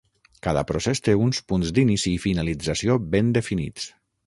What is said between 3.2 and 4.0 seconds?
definits.